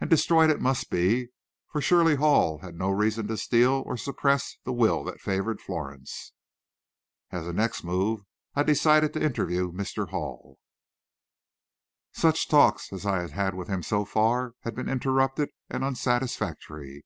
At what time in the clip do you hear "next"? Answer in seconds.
7.52-7.84